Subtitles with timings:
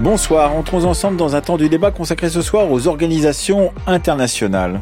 [0.00, 4.80] Bonsoir, entrons ensemble dans un temps du débat consacré ce soir aux organisations internationales.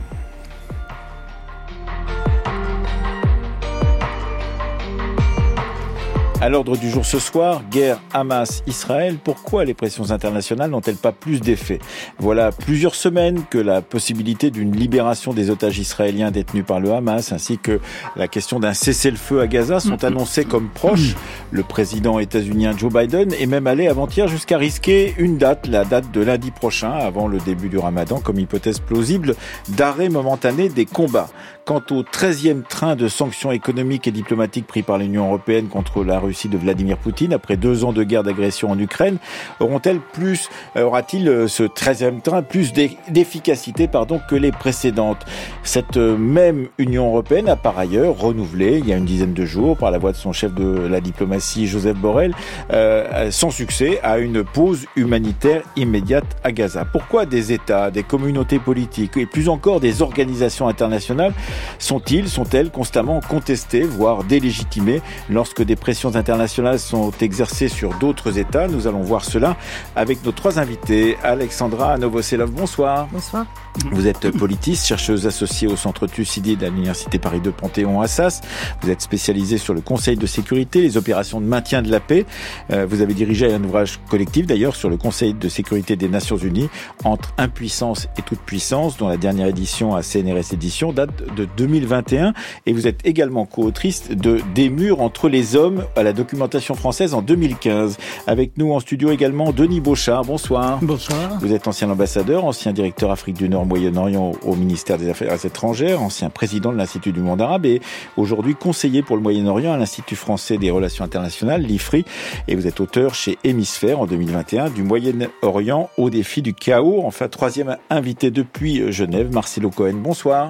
[6.48, 11.42] À l'ordre du jour ce soir, guerre Hamas-Israël, pourquoi les pressions internationales n'ont-elles pas plus
[11.42, 11.78] d'effet?
[12.18, 17.32] Voilà plusieurs semaines que la possibilité d'une libération des otages israéliens détenus par le Hamas
[17.32, 17.80] ainsi que
[18.16, 21.16] la question d'un cessez-le-feu à Gaza sont annoncées comme proches.
[21.50, 26.10] Le président états-unien Joe Biden est même allé avant-hier jusqu'à risquer une date, la date
[26.12, 29.34] de lundi prochain, avant le début du ramadan, comme hypothèse plausible
[29.68, 31.28] d'arrêt momentané des combats.
[31.68, 36.18] Quant au 13e train de sanctions économiques et diplomatiques pris par l'Union européenne contre la
[36.18, 39.18] Russie de Vladimir Poutine après deux ans de guerre d'agression en Ukraine,
[39.60, 45.26] auront-elles plus, euh, aura-t-il euh, ce 13e train plus d'efficacité, pardon, que les précédentes?
[45.62, 49.44] Cette euh, même Union européenne a par ailleurs renouvelé, il y a une dizaine de
[49.44, 52.34] jours, par la voix de son chef de la diplomatie, Joseph Borrell,
[52.72, 56.86] euh, sans succès, à une pause humanitaire immédiate à Gaza.
[56.90, 61.34] Pourquoi des États, des communautés politiques et plus encore des organisations internationales
[61.78, 68.68] sont-ils, sont-elles constamment contestés, voire délégitimés lorsque des pressions internationales sont exercées sur d'autres États?
[68.68, 69.56] Nous allons voir cela
[69.96, 71.16] avec nos trois invités.
[71.22, 73.08] Alexandra Novoselov, bonsoir.
[73.12, 73.46] Bonsoir.
[73.92, 78.40] Vous êtes politiste, chercheuse associée au Centre Thucydide à l'Université Paris de Panthéon-Assas.
[78.82, 82.26] Vous êtes spécialisée sur le Conseil de sécurité, les opérations de maintien de la paix.
[82.70, 86.36] Euh, vous avez dirigé un ouvrage collectif d'ailleurs sur le Conseil de sécurité des Nations
[86.36, 86.68] Unies
[87.04, 92.32] entre impuissance et toute puissance, dont la dernière édition à CNRS Édition date de 2021.
[92.66, 97.14] Et vous êtes également co-autrice de Des murs entre les hommes à la documentation française
[97.14, 97.96] en 2015.
[98.26, 100.24] Avec nous en studio également Denis Beauchard.
[100.24, 100.78] Bonsoir.
[100.82, 101.38] Bonsoir.
[101.40, 106.02] Vous êtes ancien ambassadeur, ancien directeur Afrique du Nord Moyen-Orient au ministère des Affaires étrangères,
[106.02, 107.80] ancien président de l'Institut du monde arabe et
[108.16, 112.04] aujourd'hui conseiller pour le Moyen-Orient à l'Institut français des relations internationales, l'IFRI.
[112.48, 117.02] Et vous êtes auteur chez Hémisphère en 2021 du Moyen-Orient au défi du chaos.
[117.04, 119.94] Enfin, troisième invité depuis Genève, Marcelo Cohen.
[119.94, 120.48] Bonsoir.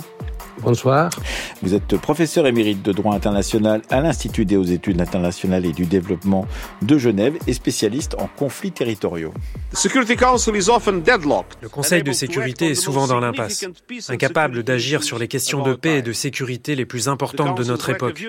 [0.63, 0.88] Bonsoir.
[1.63, 5.87] Vous êtes professeur émérite de droit international à l'Institut des hautes études internationales et du
[5.87, 6.47] développement
[6.83, 9.33] de Genève et spécialiste en conflits territoriaux.
[11.63, 13.67] Le Conseil de sécurité est souvent dans l'impasse,
[14.09, 17.91] incapable d'agir sur les questions de paix et de sécurité les plus importantes de notre
[17.91, 18.23] époque.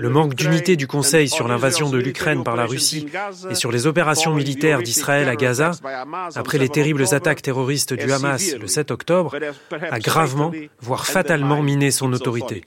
[0.00, 3.06] Le manque d'unité du Conseil sur l'invasion de l'Ukraine par la Russie
[3.50, 5.72] et sur les opérations militaires d'Israël à Gaza,
[6.34, 9.36] après les terribles attaques terroristes du Hamas le 7 octobre,
[9.90, 12.64] a gravement voire fatalement miner son autorité.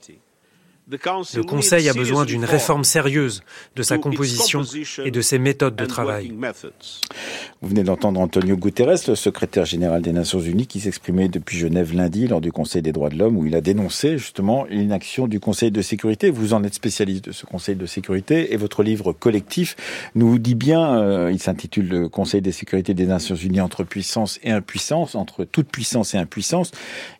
[0.90, 3.42] Le Conseil a besoin d'une réforme sérieuse
[3.76, 4.62] de sa composition
[5.04, 6.32] et de ses méthodes de travail.
[7.60, 11.94] Vous venez d'entendre Antonio Guterres, le secrétaire général des Nations Unies, qui s'exprimait depuis Genève
[11.94, 15.40] lundi lors du Conseil des droits de l'homme, où il a dénoncé justement l'inaction du
[15.40, 16.30] Conseil de sécurité.
[16.30, 19.76] Vous en êtes spécialiste de ce Conseil de sécurité et votre livre collectif
[20.14, 24.40] nous dit bien, euh, il s'intitule Le Conseil de sécurité des Nations Unies entre puissance
[24.42, 26.70] et impuissance, entre toute puissance et impuissance.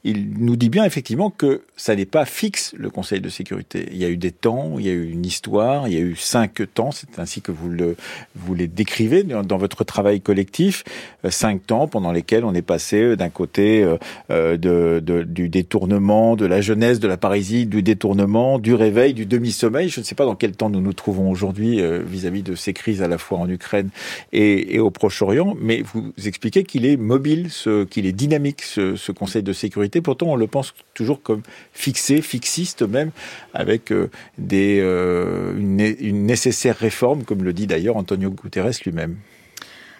[0.04, 3.96] Il nous dit bien effectivement que ça n'est pas fixe le Conseil de sécurité il
[3.96, 6.16] y a eu des temps, il y a eu une histoire, il y a eu
[6.16, 7.96] cinq temps, c'est ainsi que vous le
[8.36, 10.84] vous les décrivez dans, votre travail collectif,
[11.24, 13.84] euh, cinq temps pendant lesquels on est passé euh, d'un côté
[14.30, 19.14] euh, de, de, du détournement, de la jeunesse, de la parisie, du détournement, du réveil,
[19.14, 19.88] du demi-sommeil.
[19.88, 23.02] Je ne sais pas dans quel temps nous nous trouvons aujourd'hui vis-à-vis de ces crises
[23.02, 23.90] à la fois en Ukraine
[24.32, 28.96] et, et au Proche-Orient, mais vous expliquez qu'il est mobile, ce, qu'il est dynamique, ce,
[28.96, 30.00] ce Conseil de sécurité.
[30.00, 31.42] Pourtant, on le pense toujours comme
[31.72, 33.10] fixé, fixiste même,
[33.54, 39.16] avec euh, des, euh, une, une nécessaire réforme, comme le dit d'ailleurs Antonio Guterres lui-même.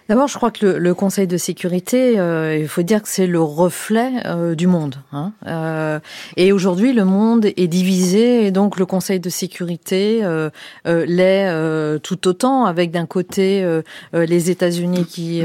[0.09, 3.27] D'abord, je crois que le, le, Conseil de sécurité, euh, il faut dire que c'est
[3.27, 4.97] le reflet euh, du monde.
[5.13, 5.33] Hein.
[5.47, 6.01] Euh,
[6.39, 10.49] et aujourd'hui, le monde est divisé, et donc le Conseil de sécurité euh,
[10.87, 13.67] euh, l'est tout autant, avec d'un côté
[14.15, 15.43] les États-Unis qui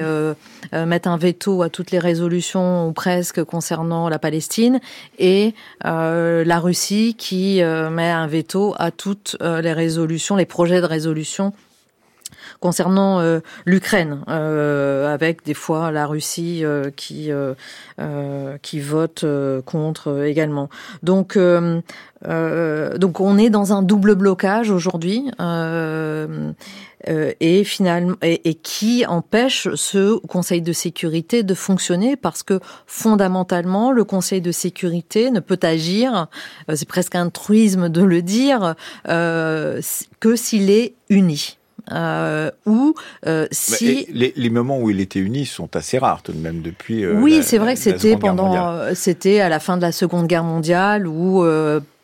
[0.72, 4.80] mettent un veto à toutes les résolutions ou presque concernant la Palestine,
[5.20, 11.54] et la Russie qui met un veto à toutes les résolutions, les projets de résolution
[12.64, 17.30] concernant euh, l'Ukraine, euh, avec des fois la Russie euh, qui
[18.62, 19.26] qui vote
[19.66, 20.70] contre également.
[21.04, 25.30] Donc donc on est dans un double blocage aujourd'hui.
[27.42, 33.92] et finalement et, et, qui empêche ce Conseil de sécurité de fonctionner parce que fondamentalement
[33.92, 36.28] le Conseil de sécurité ne peut agir,
[36.74, 38.76] c'est presque un truisme de le dire,
[39.10, 39.82] euh,
[40.22, 41.58] que s'il est uni.
[41.92, 42.96] Euh, ou
[43.28, 46.62] euh, si les, les, moments où il était uni sont assez rares tout de même
[46.62, 47.04] depuis.
[47.04, 50.46] Euh, oui, c'est vrai que c'était pendant, c'était à la fin de la Seconde Guerre
[50.46, 51.44] mondiale où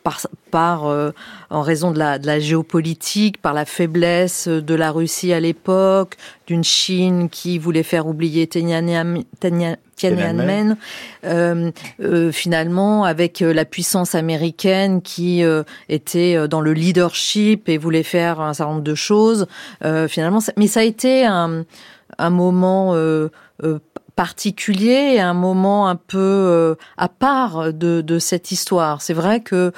[0.02, 0.20] par,
[0.50, 1.10] par euh,
[1.50, 6.16] en raison de la, de la géopolitique, par la faiblesse de la Russie à l'époque,
[6.46, 9.16] d'une Chine qui voulait faire oublier Tiananmen,
[11.24, 11.70] euh,
[12.00, 18.40] euh, finalement avec la puissance américaine qui euh, était dans le leadership et voulait faire
[18.40, 19.46] un certain nombre de choses.
[19.84, 21.64] Euh, finalement, mais ça a été un,
[22.18, 22.94] un moment
[24.20, 29.00] particulier un moment un peu à part de, de cette histoire.
[29.00, 29.72] C'est vrai que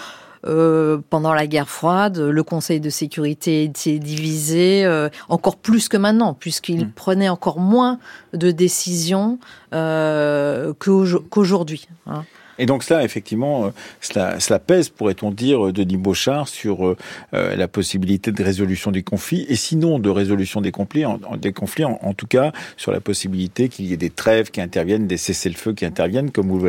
[0.45, 5.97] euh, pendant la guerre froide, le Conseil de sécurité était divisé euh, encore plus que
[5.97, 6.93] maintenant, puisqu'il hmm.
[6.93, 7.99] prenait encore moins
[8.33, 9.39] de décisions
[9.73, 11.87] euh, qu'aujourd'hui.
[12.07, 12.25] Hein.
[12.59, 13.69] Et donc cela, effectivement, euh,
[14.01, 16.97] cela, cela pèse, pourrait-on dire, euh, Denis Beauchard, sur euh,
[17.33, 22.27] la possibilité de résolution des conflits, et sinon de résolution des conflits, en, des tout
[22.27, 26.31] cas sur la possibilité qu'il y ait des trêves qui interviennent, des cessez-le-feu qui interviennent,
[26.31, 26.65] comme vous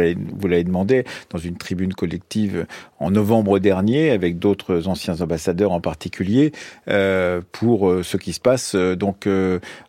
[0.48, 2.66] l'avez, demandé dans une tribune collective
[3.00, 6.54] en novembre dernier, avec d'autres anciens ambassadeurs en particulier,
[6.88, 9.28] euh, pour ce qui se passe donc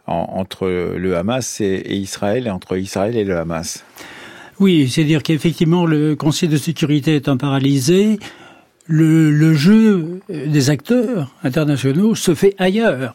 [0.06, 3.84] entre le Hamas et Israël, et entre Israël et le Hamas.
[4.60, 8.18] Oui, c'est-à-dire qu'effectivement, le Conseil de sécurité étant paralysé,
[8.86, 13.14] le, jeu des acteurs internationaux se fait ailleurs.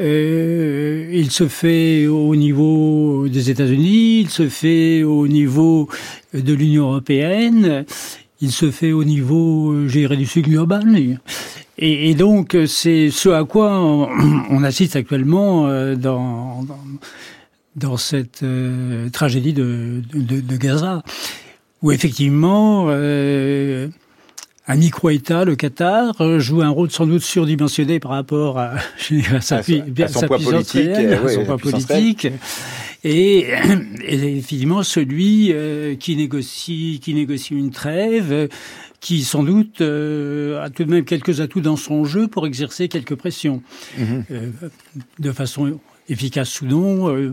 [0.00, 5.88] Euh, il se fait au niveau des États-Unis, il se fait au niveau
[6.34, 7.86] de l'Union européenne,
[8.42, 11.18] il se fait au niveau, j'irais, du sud global.
[11.78, 16.64] Et, donc, c'est ce à quoi on, assiste actuellement euh, dans
[17.76, 21.02] dans cette euh, tragédie de, de, de, Gaza,
[21.82, 23.88] où effectivement euh,
[24.66, 28.74] un micro-État, le Qatar, joue un rôle sans doute surdimensionné par rapport à,
[29.40, 32.28] sa, son poids politique, réelle, son poids politique.
[33.04, 33.46] Et,
[34.04, 38.48] et, effectivement, celui euh, qui négocie, qui négocie une trêve,
[39.00, 42.88] qui sans doute euh, a tout de même quelques atouts dans son jeu pour exercer
[42.88, 43.62] quelques pressions,
[43.96, 44.24] mhm.
[44.32, 44.50] euh,
[45.20, 47.32] de façon efficace ou non, euh,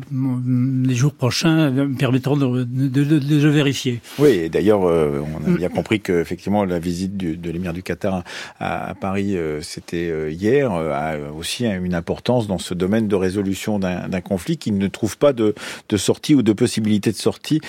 [0.85, 4.01] les jours prochains permettront de, de, vérifier.
[4.19, 7.83] Oui, et d'ailleurs, euh, on a bien compris que effectivement la visite de l'émir du
[7.83, 8.23] Qatar
[8.59, 13.79] à, Paris, euh, c'était euh, hier, a aussi une importance dans ce domaine de résolution
[13.79, 15.53] d'un conflit qui ne trouve pas de,
[15.95, 17.61] sortie ou de possibilité de sortie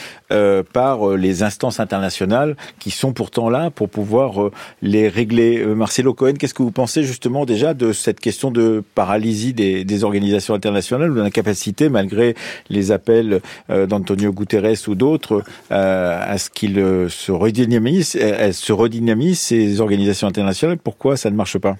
[0.73, 4.51] par les instances internationales qui sont pourtant là pour pouvoir
[4.83, 5.65] les régler.
[5.67, 10.55] Marcelo Cohen, qu'est-ce que vous pensez justement déjà de cette question de paralysie des organisations
[10.55, 10.94] internationales?
[11.03, 12.35] Ou l'incapacité, malgré
[12.71, 18.55] les appels euh, d'Antonio Guterres ou d'autres, euh, à ce qu'ils euh, se redynamisent, elles
[18.55, 20.79] se redynamisent ces organisations internationales.
[20.83, 21.77] Pourquoi ça ne marche pas?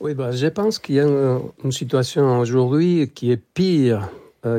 [0.00, 4.08] Oui, bah, je pense qu'il y a une, situation aujourd'hui qui est pire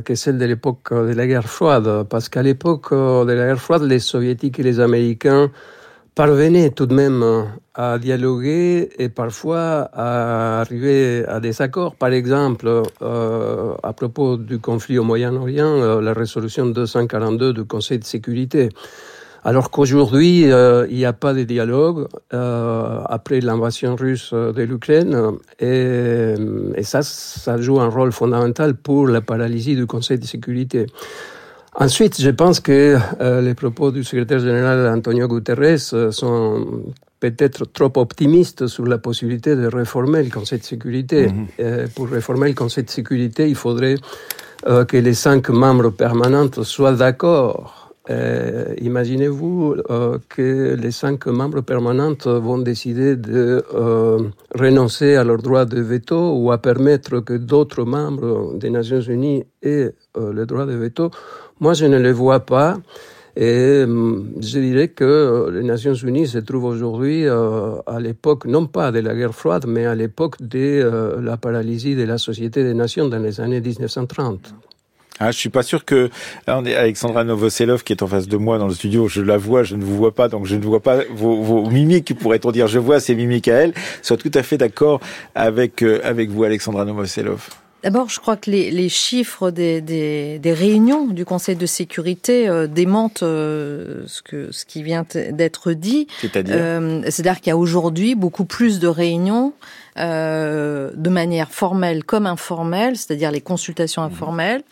[0.04, 3.84] que celle de l'époque de la guerre froide, parce qu'à l'époque de la guerre froide,
[3.84, 5.50] les soviétiques et les américains
[6.20, 7.24] parvenaient tout de même
[7.74, 11.96] à dialoguer et parfois à arriver à des accords.
[11.96, 12.68] Par exemple,
[13.02, 18.68] euh, à propos du conflit au Moyen-Orient, euh, la résolution 242 du Conseil de sécurité.
[19.46, 25.16] Alors qu'aujourd'hui, euh, il n'y a pas de dialogue euh, après l'invasion russe de l'Ukraine
[25.62, 26.36] et
[26.84, 30.86] ça, ça joue un rôle fondamental pour la paralysie du Conseil de sécurité.
[31.76, 36.66] Ensuite, je pense que euh, les propos du secrétaire général Antonio Guterres euh, sont
[37.20, 41.28] peut-être trop optimistes sur la possibilité de réformer le Conseil de sécurité.
[41.28, 41.88] Mm -hmm.
[41.96, 43.98] pour réformer le Conseil de sécurité, il faudrait
[44.68, 47.76] euh, que les cinq membres permanents soient d'accord.
[48.90, 49.76] Imaginez-vous
[50.34, 50.50] que
[50.84, 53.44] les cinq membres permanents vont décider de
[54.64, 59.44] renoncer à leur droit de veto ou à permettre que d'autres membres des Nations Unies
[59.62, 59.92] aient
[60.40, 61.12] le droit de veto
[61.60, 62.78] moi, je ne le vois pas.
[63.36, 68.46] Et hum, je dirais que euh, les Nations Unies se trouvent aujourd'hui euh, à l'époque,
[68.46, 72.18] non pas de la guerre froide, mais à l'époque de euh, la paralysie de la
[72.18, 74.54] Société des Nations dans les années 1930.
[75.22, 76.10] Ah, je suis pas sûr que
[76.48, 79.08] là Alexandra Novoselov qui est en face de moi dans le studio.
[79.08, 82.18] Je la vois, je ne vous vois pas, donc je ne vois pas vos, mimiques.
[82.18, 83.74] Pourrait-on dire Je vois ces mimiques à elle.
[84.02, 85.02] Soit tout à fait d'accord
[85.36, 87.50] avec avec vous, Alexandra Novoselov.
[87.84, 92.50] D'abord, je crois que les, les chiffres des, des, des, réunions du Conseil de sécurité
[92.50, 96.08] euh, démentent euh, ce, que, ce qui vient d'être dit.
[96.20, 96.56] C'est-à-dire?
[96.58, 99.54] Euh, C'est-à-dire qu'il y a aujourd'hui beaucoup plus de réunions
[100.96, 104.64] de manière formelle comme informelle, c'est-à-dire les consultations informelles,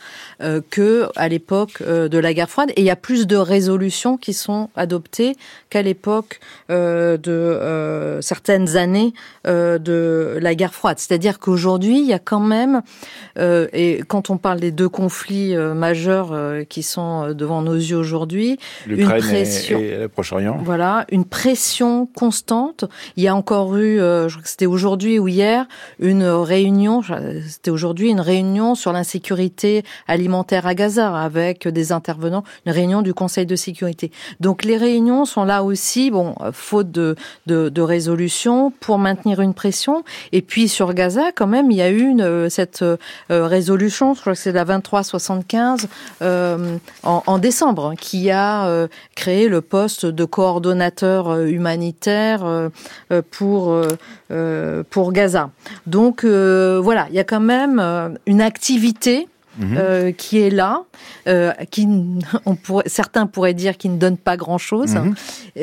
[0.69, 2.71] que à l'époque de la guerre froide.
[2.75, 5.35] Et il y a plus de résolutions qui sont adoptées
[5.69, 9.13] qu'à l'époque de certaines années
[9.45, 10.99] de la guerre froide.
[10.99, 12.81] C'est-à-dire qu'aujourd'hui, il y a quand même,
[13.37, 16.35] et quand on parle des deux conflits majeurs
[16.69, 20.59] qui sont devant nos yeux aujourd'hui, une pression, et, le Proche-Orient.
[20.63, 22.85] Voilà, une pression constante.
[23.15, 25.65] Il y a encore eu, je crois que c'était aujourd'hui ou hier,
[25.99, 27.01] une réunion,
[27.47, 33.13] c'était aujourd'hui une réunion sur l'insécurité alimentaire à Gaza avec des intervenants, une réunion du
[33.13, 34.11] Conseil de sécurité.
[34.39, 40.03] Donc les réunions sont là aussi, bon, faute de, de, résolution, pour maintenir une pression.
[40.31, 42.97] Et puis sur Gaza, quand même, il y a eu une, cette euh,
[43.29, 45.87] résolution, je crois que c'est la 2375
[46.21, 52.69] euh, en, décembre, qui a euh, créé le poste de coordonnateur euh, humanitaire euh,
[53.31, 53.75] pour
[54.89, 55.49] pour Gaza.
[55.85, 55.96] Donc
[56.81, 59.27] voilà, il y a quand même une activité
[59.57, 59.75] Mhm.
[59.77, 60.83] Euh, qui est là,
[61.27, 61.87] euh, qui
[62.45, 65.15] on pourrait, certains pourraient dire qu'il ne donne pas grand-chose, mhm.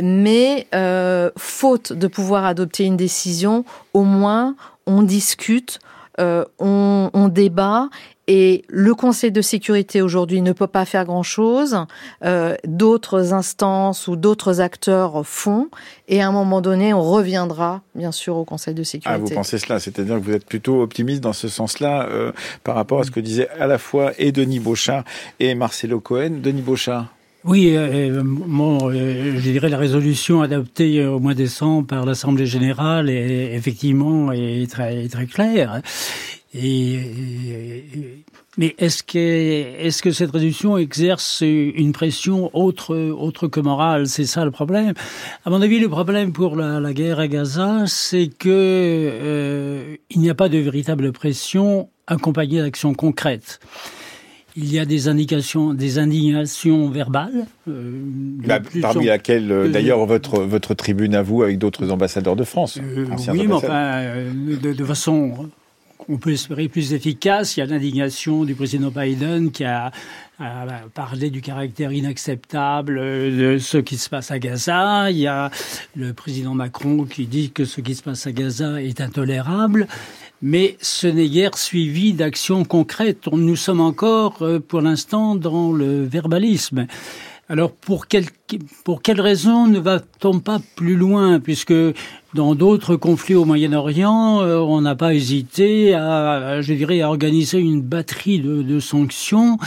[0.02, 5.78] mais euh, faute de pouvoir adopter une décision, au moins on discute,
[6.20, 7.88] euh, on, on, débat
[8.26, 11.76] et le Conseil de sécurité aujourd'hui ne peut pas faire grand-chose.
[12.24, 15.68] Euh, d'autres instances ou d'autres acteurs font.
[16.08, 19.10] Et à un moment donné, on reviendra, bien sûr, au Conseil de sécurité.
[19.14, 22.76] Ah, vous pensez cela C'est-à-dire que vous êtes plutôt optimiste dans ce sens-là euh, par
[22.76, 25.04] rapport à ce que disaient à la fois et Denis Beauchat
[25.40, 26.40] et Marcelo Cohen.
[26.42, 27.06] Denis Beauchat
[27.44, 32.46] oui, euh, bon, euh, je dirais la résolution adoptée au mois de décembre par l'Assemblée
[32.46, 35.82] générale est effectivement est très très claire.
[38.56, 44.06] Mais est-ce que, est-ce que cette résolution exerce une pression autre, autre que morale?
[44.06, 44.94] C'est ça le problème.
[45.44, 50.20] À mon avis, le problème pour la, la guerre à Gaza, c'est que euh, il
[50.20, 53.58] n'y a pas de véritable pression accompagnée d'actions concrètes.
[54.56, 57.46] Il y a des indications, des indignations verbales.
[57.68, 57.90] Euh,
[58.46, 62.78] bah, parmi laquelles, euh, d'ailleurs, votre votre tribune à vous, avec d'autres ambassadeurs de France.
[62.80, 64.04] Euh, oui, mais enfin,
[64.62, 65.48] de, de façon
[66.08, 67.56] on peut espérer plus efficace.
[67.56, 69.90] Il y a l'indignation du président Biden qui a,
[70.94, 75.10] parlé du caractère inacceptable de ce qui se passe à Gaza.
[75.10, 75.50] Il y a
[75.94, 79.86] le président Macron qui dit que ce qui se passe à Gaza est intolérable.
[80.42, 83.28] Mais ce n'est guère suivi d'actions concrètes.
[83.32, 86.86] Nous sommes encore, euh, pour l'instant, dans le verbalisme.
[87.50, 88.24] Alors pour quelle,
[88.84, 91.40] pour quelle raison ne va-t-on pas plus loin?
[91.40, 91.74] Puisque
[92.32, 97.58] dans d'autres conflits au Moyen-Orient, euh, on n'a pas hésité à, je dirais, à organiser
[97.58, 99.58] une batterie de, de, sanctions.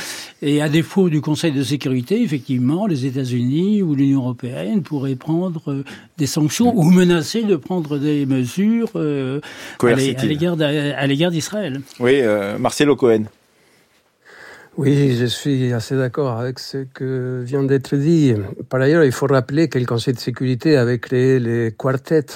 [0.41, 5.71] Et à défaut du Conseil de sécurité, effectivement, les États-Unis ou l'Union européenne pourraient prendre
[5.71, 5.83] euh,
[6.17, 9.39] des sanctions ou menacer de prendre des mesures euh,
[9.83, 11.81] à l'égard d'Israël.
[11.99, 13.25] Oui, euh, Marcelo Cohen.
[14.77, 18.35] Oui, je suis assez d'accord avec ce que vient d'être dit.
[18.69, 22.27] Par ailleurs, il faut rappeler que le Conseil de sécurité avait créé les quartets,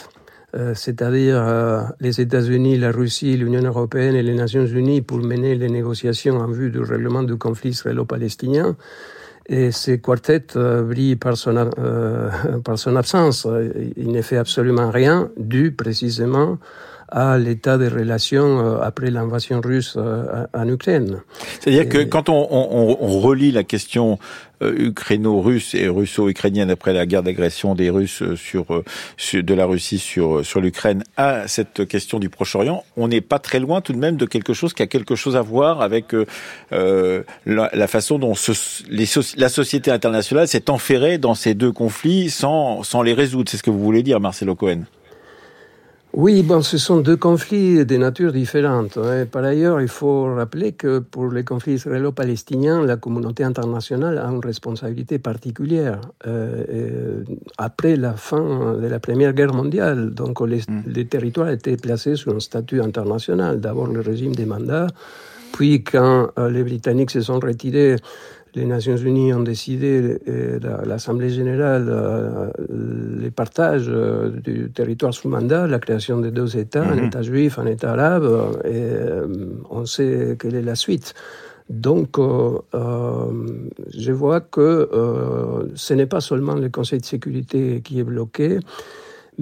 [0.56, 5.54] euh, c'est-à-dire euh, les États-Unis, la Russie, l'Union européenne et les Nations unies pour mener
[5.54, 8.76] les négociations en vue du règlement du conflit israélo-palestinien.
[9.46, 11.70] Et ces quartets euh, brillent par son,
[12.66, 13.48] par son absence.
[13.96, 16.58] Il ne fait absolument rien, dû précisément
[17.12, 21.22] à l'état des relations euh, après l'invasion russe euh, en Ukraine.
[21.60, 24.18] C'est-à-dire que quand on, on, on, relie la question
[24.62, 28.66] euh, ukraino-russe et russo-ukrainienne après la guerre d'agression des Russes sur,
[29.18, 33.40] sur, de la Russie sur, sur l'Ukraine à cette question du Proche-Orient, on n'est pas
[33.40, 36.14] très loin tout de même de quelque chose qui a quelque chose à voir avec
[36.14, 38.54] euh, la, la, façon dont ce,
[38.90, 43.50] les, la société internationale s'est enferrée dans ces deux conflits sans, sans les résoudre.
[43.50, 44.84] C'est ce que vous voulez dire, Marcelo Cohen?
[46.14, 48.98] Oui, bon, ce sont deux conflits de nature différente.
[48.98, 49.26] Hein.
[49.32, 54.44] Par ailleurs, il faut rappeler que pour les conflits israélo-palestiniens, la communauté internationale a une
[54.44, 56.02] responsabilité particulière.
[56.28, 57.24] Euh,
[57.58, 60.84] après la fin de la Première Guerre mondiale, donc les, mm.
[60.88, 63.62] les territoires étaient placés sous un statut international.
[63.62, 64.88] D'abord le régime des mandats,
[65.54, 67.96] puis quand euh, les Britanniques se sont retirés
[68.56, 72.52] les Nations Unies ont décidé, euh, l'Assemblée générale, euh,
[73.20, 77.06] les partages euh, du territoire sous mandat, la création de deux États, un mhm.
[77.06, 78.90] État juif, un État arabe, et
[79.70, 81.14] on sait quelle est la suite.
[81.70, 82.18] Donc,
[82.74, 84.90] je vois que
[85.76, 88.60] ce n'est pas seulement le Conseil de sécurité qui est bloqué,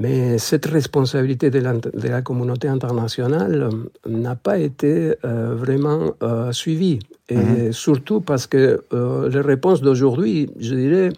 [0.01, 3.69] mais cette responsabilité de la, de la communauté internationale
[4.07, 6.13] n'a pas été vraiment
[6.51, 6.99] suivie.
[7.29, 7.73] Et mhm.
[7.73, 11.09] surtout parce que euh, les réponses d'aujourd'hui, je dirais,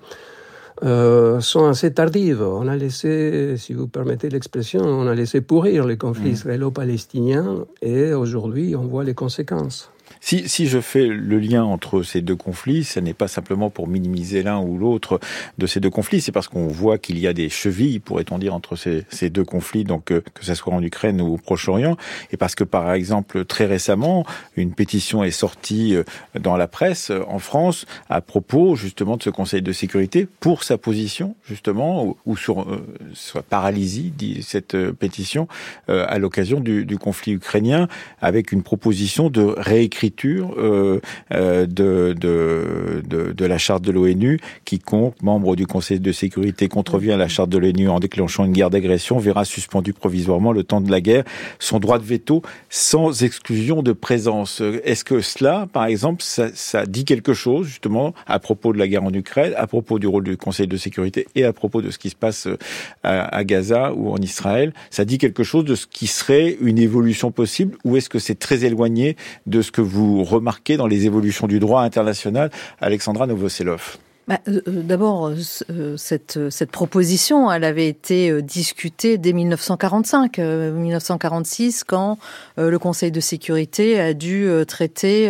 [0.83, 2.41] euh, sont assez tardives.
[2.41, 6.33] On a laissé, si vous permettez l'expression, on a laissé pourrir les conflits mmh.
[6.33, 9.91] israélo-palestiniens et aujourd'hui on voit les conséquences.
[10.23, 13.87] Si, si je fais le lien entre ces deux conflits, ce n'est pas simplement pour
[13.87, 15.19] minimiser l'un ou l'autre
[15.57, 18.53] de ces deux conflits, c'est parce qu'on voit qu'il y a des chevilles, pourrait-on dire,
[18.53, 21.97] entre ces, ces deux conflits, donc euh, que ce soit en Ukraine ou au Proche-Orient,
[22.31, 24.23] et parce que par exemple très récemment,
[24.55, 26.03] une pétition est sortie euh,
[26.39, 30.63] dans la presse euh, en France à propos justement de ce Conseil de sécurité pour
[30.63, 32.67] sa position justement ou, sur
[33.13, 35.47] soit paralysie, dit cette pétition,
[35.87, 37.87] à l'occasion du, du conflit ukrainien,
[38.21, 40.99] avec une proposition de réécriture euh,
[41.31, 44.39] euh, de, la charte de l'ONU.
[44.65, 48.53] Quiconque, membre du Conseil de sécurité, contrevient à la charte de l'ONU en déclenchant une
[48.53, 51.23] guerre d'agression verra suspendu provisoirement le temps de la guerre
[51.59, 54.61] son droit de veto sans exclusion de présence.
[54.83, 58.87] Est-ce que cela, par exemple, ça, ça dit quelque chose justement à propos de la
[58.87, 61.89] guerre en Ukraine, à propos du rôle du Conseil de sécurité et à propos de
[61.91, 62.57] ce qui se passe euh,
[63.03, 64.73] à, à Gaza ou en Israël?
[64.89, 68.39] Ça dit quelque chose de ce qui serait une évolution possible ou est-ce que c'est
[68.39, 69.15] très éloigné
[69.45, 73.97] de ce que vous vous remarquez dans les évolutions du droit international, Alexandra Novoselov
[74.31, 75.29] bah, euh, euh, D'abord,
[75.69, 82.17] euh, cette, proposition, elle avait été discutée dès 1945, 1946, quand
[82.57, 85.29] le Conseil de sécurité a dû traiter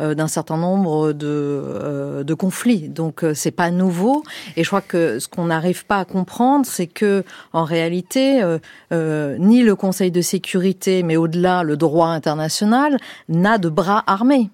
[0.00, 2.88] d'un certain nombre de, de conflits.
[2.88, 4.22] Donc, c'est pas nouveau.
[4.56, 8.42] Et je crois que ce qu'on n'arrive pas à comprendre, c'est que en réalité,
[8.92, 14.50] ni le Conseil de sécurité, mais au-delà, le droit international, n'a de bras armés.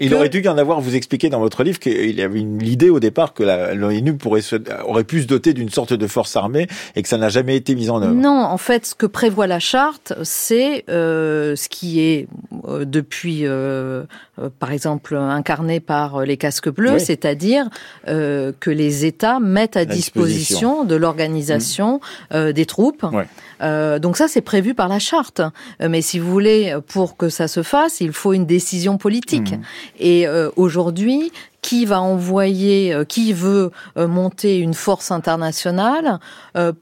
[0.00, 2.62] Il aurait dû y en avoir, vous expliquer dans votre livre qu'il y avait une
[2.62, 3.42] idée au départ que
[3.74, 4.42] l'ONU pourrait
[4.86, 7.74] aurait pu se doter d'une sorte de force armée et que ça n'a jamais été
[7.74, 8.14] mis en œuvre.
[8.14, 12.28] Non, en fait, ce que prévoit la charte, c'est euh, ce qui est
[12.68, 14.04] euh, depuis, euh,
[14.58, 17.68] par exemple, incarné par les casques bleus, c'est-à-dire
[18.06, 22.00] que les États mettent à, disposition, de l'organisation
[22.32, 22.52] mmh.
[22.52, 23.06] des troupes.
[23.60, 25.42] Donc ça, c'est prévu par la charte.
[25.80, 29.52] mais si vous voulez, pour que ça se fasse, il faut une décision politique.
[29.52, 29.62] Mmh.
[29.98, 36.18] Et euh, aujourd'hui, qui va envoyer, euh, qui veut euh, monter une force internationale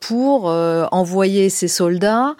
[0.00, 2.34] pour envoyer ses soldats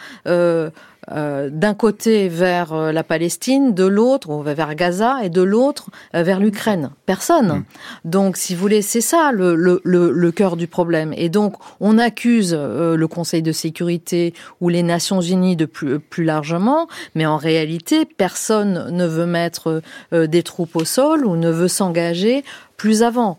[1.13, 6.25] euh, d'un côté vers euh, la Palestine, de l'autre vers Gaza et de l'autre euh,
[6.25, 6.91] vers l'Ukraine.
[7.07, 7.49] Personne.
[7.49, 7.65] Mm.
[8.05, 11.15] Donc, si vous voulez, c'est ça le, le, le, cœur du problème.
[11.17, 16.25] Et donc, on accuse le Conseil de sécurité ou les Nations Unies de plus, plus
[16.25, 21.69] largement, mais en réalité, personne ne veut mettre des troupes au sol ou ne veut
[21.69, 22.45] s'engager
[22.77, 23.39] plus avant.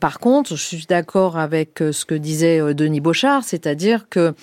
[0.00, 4.34] Par contre, je suis d'accord avec ce que disait Denis Bochard, c'est-à-dire que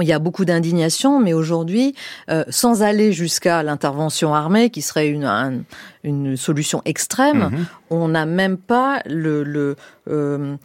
[0.00, 1.94] il y a beaucoup d'indignation, mais aujourd'hui,
[2.30, 5.64] euh, sans aller jusqu'à l'intervention armée, qui serait une,
[6.04, 7.66] une solution extrême, mhm.
[7.90, 9.76] on n'a même pas le, le,
[10.08, 10.56] euh,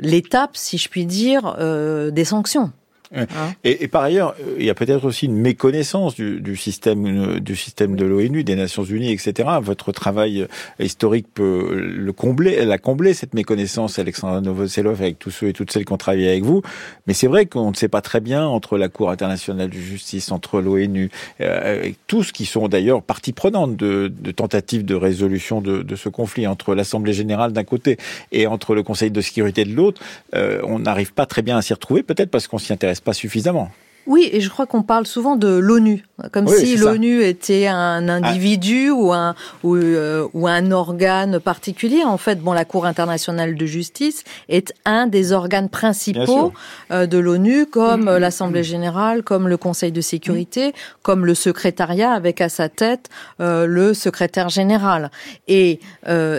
[0.00, 2.72] l'étape, si je puis dire, euh, des sanctions.
[3.14, 3.26] Hein
[3.64, 7.56] et, et, par ailleurs, il y a peut-être aussi une méconnaissance du, du système du
[7.56, 9.48] système de l'ONU, des Nations Unies, etc.
[9.60, 10.46] Votre travail
[10.78, 15.72] historique peut le combler, la combler cette méconnaissance, Alexandre Novoselov, avec tous ceux et toutes
[15.72, 16.62] celles qui ont travaillé avec vous.
[17.06, 20.30] Mais c'est vrai qu'on ne sait pas très bien entre la Cour internationale de justice,
[20.30, 25.82] entre l'ONU, euh, tous qui sont d'ailleurs partie prenante de, de, tentatives de résolution de,
[25.82, 27.96] de ce conflit, entre l'Assemblée générale d'un côté
[28.32, 30.00] et entre le Conseil de sécurité de l'autre,
[30.34, 33.12] euh, on n'arrive pas très bien à s'y retrouver, peut-être parce qu'on s'y intéresse pas
[33.12, 33.70] suffisamment.
[34.06, 38.90] Oui, et je crois qu'on parle souvent de l'ONU, comme si l'ONU était un individu
[38.90, 42.04] ou un ou, euh, ou, un organe particulier.
[42.04, 46.52] En fait, bon, la Cour internationale de justice est un des organes principaux
[46.90, 48.16] euh, de l'ONU, comme mmh.
[48.18, 53.08] l'Assemblée générale, comme le Conseil de sécurité, comme le secrétariat avec à sa tête
[53.40, 55.10] euh, le secrétaire général.
[55.48, 55.80] Et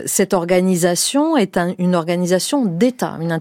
[0.06, 3.32] cette organisation est une organisation d'État, une,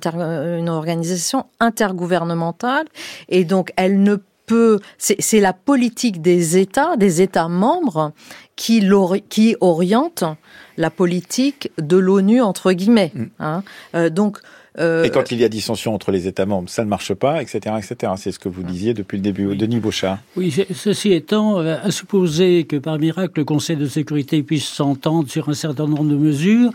[0.58, 2.86] une organisation intergouvernementale,
[3.28, 4.16] et donc elle ne
[4.98, 8.12] c'est la politique des États, des États membres,
[8.56, 8.82] qui,
[9.28, 10.24] qui oriente
[10.76, 13.12] la politique de l'ONU entre guillemets.
[13.14, 13.24] Mm.
[13.38, 13.62] Hein.
[13.94, 14.38] Euh, donc
[14.78, 17.42] euh, et quand il y a dissension entre les États membres, ça ne marche pas,
[17.42, 18.12] etc., etc.
[18.16, 20.18] C'est ce que vous disiez depuis le début, Denis Bouchard.
[20.36, 25.28] Oui, ceci étant, euh, à supposer que par miracle le Conseil de sécurité puisse s'entendre
[25.28, 26.70] sur un certain nombre de mesures,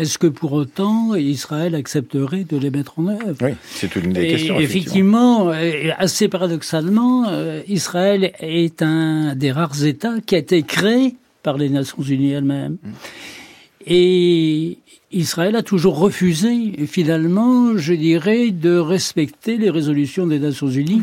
[0.00, 4.28] est-ce que pour autant Israël accepterait de les mettre en œuvre Oui, c'est une des
[4.28, 4.58] questions.
[4.58, 5.50] Effectivement,
[5.98, 11.68] assez paradoxalement, euh, Israël est un des rares États qui a été créé par les
[11.68, 12.78] Nations Unies elles-mêmes.
[12.82, 12.90] Mm.
[13.86, 14.78] Et
[15.12, 21.02] Israël a toujours refusé, finalement, je dirais, de respecter les résolutions des Nations Unies,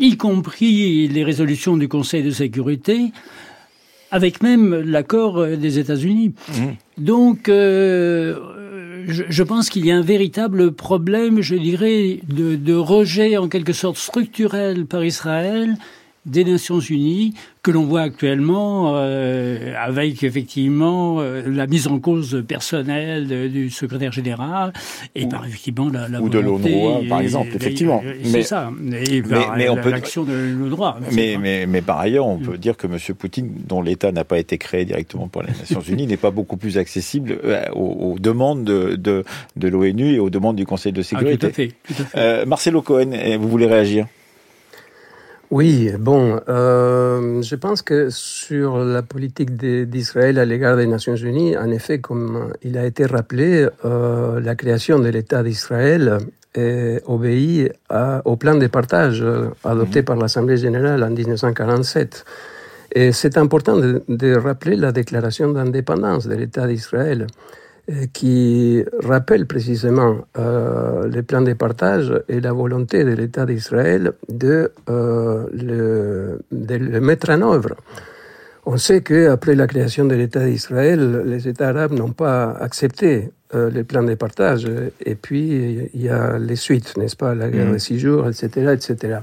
[0.00, 3.12] y compris les résolutions du Conseil de sécurité,
[4.10, 6.32] avec même l'accord des États-Unis.
[6.48, 6.64] Mmh.
[6.98, 8.36] Donc, euh,
[9.06, 13.72] je, pense qu'il y a un véritable problème, je dirais, de, de rejet en quelque
[13.72, 15.76] sorte structurel par Israël
[16.26, 22.44] des Nations Unies que l'on voit actuellement euh, avec effectivement euh, la mise en cause
[22.46, 24.72] personnelle du secrétaire général
[25.14, 28.02] et par effectivement la, la ou de l'ONU par exemple effectivement.
[28.24, 28.70] c'est ça
[29.06, 30.74] et par mais, on peut l'action de l'ONU
[31.12, 34.38] mais, mais, mais par ailleurs on peut dire que monsieur Poutine dont l'État n'a pas
[34.38, 38.64] été créé directement par les Nations Unies n'est pas beaucoup plus accessible euh, aux, demandes
[38.64, 39.24] de, de,
[39.56, 42.04] de l'ONU et aux demandes du Conseil de sécurité ah, tout à fait, tout à
[42.04, 42.18] fait.
[42.18, 44.06] Euh, Marcelo Cohen vous voulez réagir?
[45.50, 51.56] Oui, bon, euh, je pense que sur la politique d'Israël à l'égard des Nations Unies,
[51.58, 56.18] en effet, comme il a été rappelé, euh, la création de l'État d'Israël
[57.06, 57.72] obéit
[58.24, 60.04] au plan de partage euh, adopté mhm.
[60.04, 62.24] par l'Assemblée générale en 1947.
[62.92, 67.26] Et c'est important de, de, rappeler la déclaration d'indépendance de l'État d'Israël.
[67.88, 74.12] Euh, qui rappelle précisément euh, les plans de partage et la volonté de l'État d'Israël
[74.28, 77.76] de, euh, le, de, le, mettre en œuvre.
[78.66, 83.70] On sait qu'après la création de l'État d'Israël, les États arabes n'ont pas accepté euh,
[83.70, 84.68] les plans de partage.
[85.04, 87.72] Et puis, il y a les suites, n'est-ce pas, la guerre mmh.
[87.72, 89.18] de six jours, etc., etc.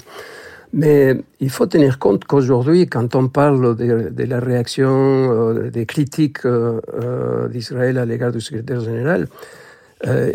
[0.73, 6.45] Mais il faut tenir compte qu'aujourd'hui, quand on parle de, la réaction, euh, des critiques
[6.45, 9.27] euh, euh, d'Israël à l'égard du secrétaire général,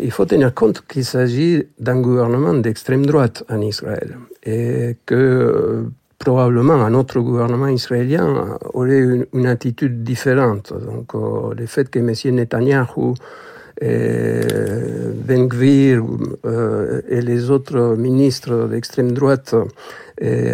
[0.01, 5.85] il faut tenir compte qu'il s'agit d'un gouvernement d'extrême droite en Israël et que
[6.19, 10.73] probablement un autre gouvernement israélien aurait une, attitude différente.
[10.73, 12.35] Donc le fait que M.
[12.35, 13.13] Netanyahu
[13.79, 14.41] et
[15.25, 16.03] Ben Gvir
[17.07, 19.55] et les autres ministres d'extrême droite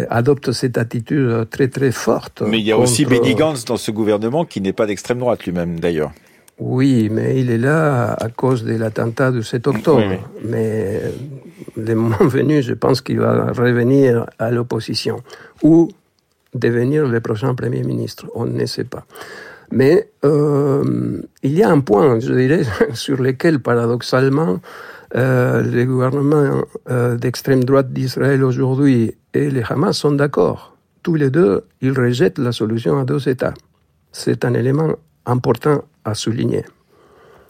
[0.08, 2.42] adopte cette attitude très très forte.
[2.46, 5.44] Mais il y a aussi Benny Gantz dans ce gouvernement qui n'est pas d'extrême droite
[5.44, 6.12] lui-même d'ailleurs.
[6.60, 10.02] Oui, mais il est là à cause de l'attentat du 7 octobre.
[10.44, 11.00] Mais
[11.74, 15.22] le moment venu, je pense qu'il va revenir à l'opposition
[15.62, 15.88] ou
[16.54, 18.26] devenir le prochain Premier ministre.
[18.34, 19.06] On ne sait pas.
[19.72, 24.60] Mais euh, il y a un point, je dirais, sur lequel, paradoxalement,
[25.16, 30.76] euh, les gouvernements euh, d'extrême droite d'Israël aujourd'hui et les Hamas sont d'accord.
[31.02, 33.54] Tous les deux, ils rejettent la solution à deux États.
[34.12, 34.94] C'est un élément
[35.26, 36.64] important à souligner.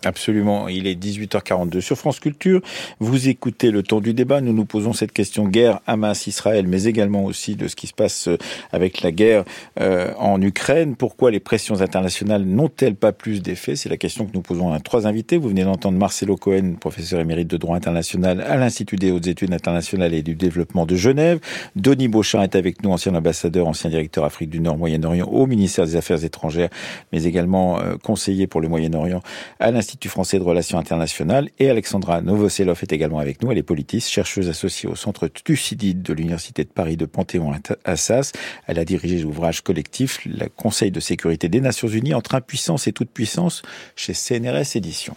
[0.05, 0.69] Absolument.
[0.69, 2.63] Il est 18h42 sur France Culture.
[3.01, 4.41] Vous écoutez le temps du débat.
[4.41, 8.29] Nous nous posons cette question guerre Hamas-Israël, mais également aussi de ce qui se passe
[8.29, 8.39] euh,
[8.73, 9.45] avec la guerre
[9.79, 10.97] euh, en Ukraine.
[10.97, 13.77] Pourquoi les pressions internationales n'ont-elles pas plus d'effet?
[13.77, 15.37] C'est la question que nous posons à trois invités.
[15.37, 19.53] Vous venez d'entendre Marcelo Cohen, professeur émérite de droit international à l'Institut des hautes études
[19.53, 21.41] internationales et du développement de Genève.
[21.77, 25.85] Denis Beauchamp est avec nous, ancien ambassadeur, ancien directeur Afrique du Nord, Moyen-Orient au ministère
[25.85, 26.71] des Affaires étrangères,
[27.13, 29.21] mais également euh, conseiller pour le Moyen-Orient
[29.59, 31.49] à l'Institut l'Institut français de relations internationales.
[31.59, 33.51] Et Alexandra Novoselov est également avec nous.
[33.51, 38.31] Elle est politiste, chercheuse associée au Centre Thucydide de l'Université de Paris de Panthéon-Assas.
[38.69, 42.93] Elle a dirigé l'ouvrage collectif Le Conseil de sécurité des Nations Unies entre impuissance et
[42.93, 43.63] toute puissance
[43.97, 45.17] chez CNRS Éditions.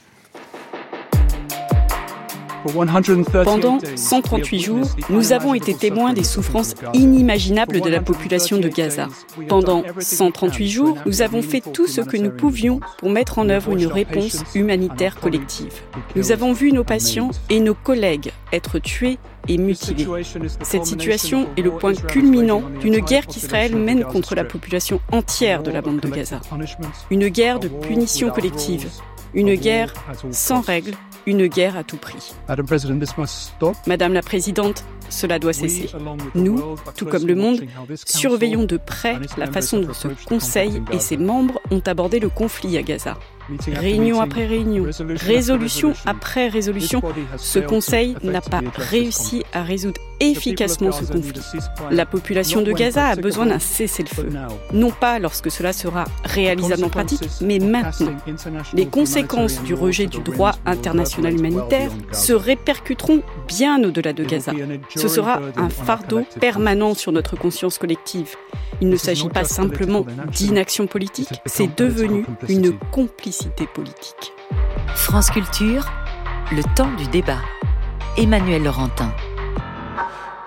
[3.43, 9.07] Pendant 138 jours, nous avons été témoins des souffrances inimaginables de la population de Gaza.
[9.49, 13.71] Pendant 138 jours, nous avons fait tout ce que nous pouvions pour mettre en œuvre
[13.73, 15.73] une réponse humanitaire collective.
[16.15, 20.07] Nous avons vu nos patients et nos collègues être tués et mutilés.
[20.61, 25.71] Cette situation est le point culminant d'une guerre qu'Israël mène contre la population entière de
[25.71, 26.39] la bande de Gaza.
[27.11, 28.87] Une guerre de punition collective,
[29.33, 29.93] une guerre
[30.31, 30.93] sans règles
[31.25, 32.33] une guerre à tout prix.
[33.87, 35.89] Madame la Présidente, cela doit cesser.
[36.35, 37.61] Nous, tout comme le monde,
[38.05, 42.77] surveillons de près la façon dont ce Conseil et ses membres ont abordé le conflit
[42.77, 43.17] à Gaza.
[43.67, 44.85] Réunion après réunion,
[45.15, 47.01] résolution après résolution,
[47.37, 51.41] ce Conseil n'a pas réussi à résoudre efficacement ce conflit.
[51.91, 54.29] La population de Gaza a besoin d'un cessez-le-feu.
[54.71, 58.15] Non pas lorsque cela sera réalisable en pratique, mais maintenant.
[58.73, 64.53] Les conséquences du rejet du droit international humanitaire se répercuteront bien au-delà de Gaza.
[64.95, 68.35] Ce sera un fardeau permanent sur notre conscience collective.
[68.81, 73.42] Il ne s'agit pas simplement d'inaction politique, c'est devenu une complicité
[74.95, 75.85] France Culture,
[76.51, 77.41] le temps du débat.
[78.17, 79.11] Emmanuel Laurentin.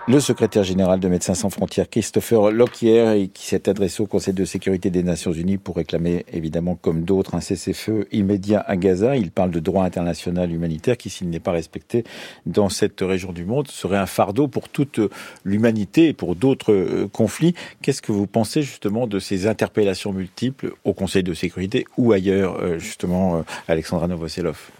[0.09, 4.45] Le secrétaire général de Médecins sans frontières, Christopher Lockyer, qui s'est adressé au Conseil de
[4.45, 9.17] sécurité des Nations Unies pour réclamer, évidemment, comme d'autres, un cessez-feu immédiat à Gaza.
[9.17, 12.05] Il parle de droit international humanitaire qui, s'il n'est pas respecté
[12.47, 15.01] dans cette région du monde, serait un fardeau pour toute
[15.45, 17.57] l'humanité et pour d'autres euh, conflits.
[17.83, 22.61] Qu'est-ce que vous pensez justement de ces interpellations multiples au Conseil de sécurité ou ailleurs,
[22.61, 24.71] euh, justement, euh, Alexandra Novoselov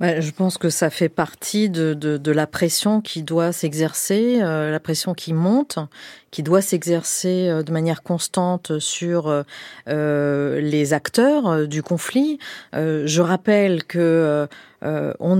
[0.00, 4.38] bah, je pense que ça fait partie de, de, de la pression qui doit s'exercer,
[4.40, 5.78] euh, la pression qui monte,
[6.30, 9.44] qui doit s'exercer euh, de manière constante sur
[9.88, 12.38] euh, les acteurs du conflit.
[12.72, 14.48] je rappelle que
[14.82, 15.36] on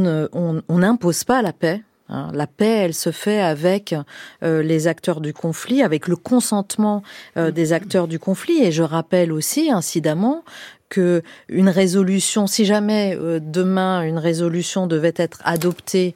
[0.68, 1.82] n'impose on, pas la paix.
[2.10, 2.30] Hein.
[2.34, 3.94] La paix, elle se fait avec
[4.42, 7.02] les acteurs du conflit, avec le consentement
[7.36, 8.62] des acteurs du conflit.
[8.62, 10.44] Et je rappelle aussi, incidemment,
[10.90, 16.14] que une résolution, si jamais euh, demain une résolution devait être adoptée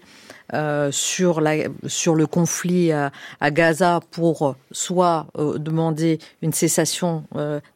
[0.53, 3.11] euh, sur, le conflit à,
[3.51, 7.25] Gaza pour soit euh, demander une cessation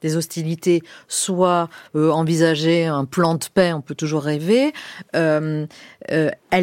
[0.03, 4.75] des hostilités, soit envisager un plan de paix, on peut toujours rêver,
[5.13, 5.69] elle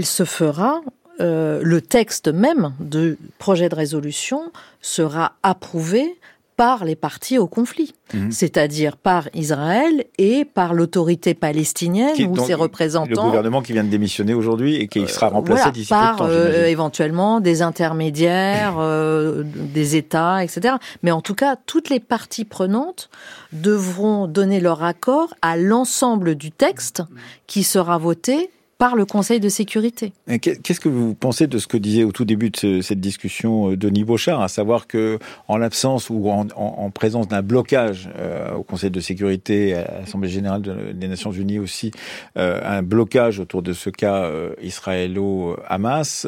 [0.04, 0.82] se fera.
[1.20, 6.20] le texte même du projet de résolution sera approuvé
[6.58, 8.32] par les partis au conflit, mhm.
[8.32, 13.24] c'est-à-dire par Israël et par l'autorité palestinienne ou ses représentants.
[13.24, 17.42] Le gouvernement qui vient de démissionner aujourd'hui et qui sera remplacé d'ici par euh, éventuellement
[17.42, 20.76] des intermédiaires, euh, des États, etc.
[21.04, 23.10] Mais en tout cas, toutes les parties prenantes
[23.52, 27.04] devront donner leur accord à l'ensemble du texte
[27.48, 30.12] qui sera voté par le Conseil de sécurité.
[30.42, 33.78] Qu'est-ce que vous pensez de ce que disait au tout début de cette discussion euh,
[33.78, 38.92] Denis Beauchard, à savoir que en l'absence ou en, présence d'un blocage euh, au Conseil
[38.92, 41.92] de sécurité, à l'Assemblée générale des Nations unies aussi,
[42.38, 44.30] euh, un blocage autour de ce cas
[44.62, 46.28] israélo-Hamas,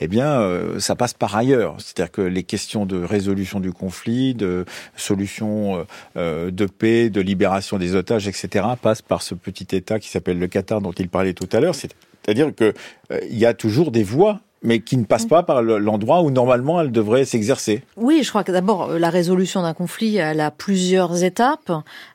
[0.00, 1.76] eh bien, ça passe par ailleurs.
[1.78, 4.64] C'est-à-dire que les questions de résolution du conflit, de
[4.96, 5.84] solution
[6.16, 10.46] de paix, de libération des otages, etc., passent par ce petit État qui s'appelle le
[10.46, 12.74] Qatar dont il parlait tout à l'heure c'est-à-dire qu'il
[13.12, 16.80] euh, y a toujours des voies mais qui ne passent pas par l'endroit où normalement
[16.80, 17.82] elles devraient s'exercer.
[17.96, 21.72] Oui, je crois que d'abord la résolution d'un conflit, elle a plusieurs étapes.